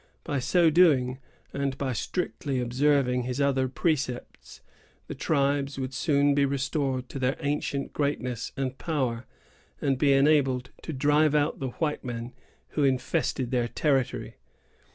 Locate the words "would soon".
5.77-6.33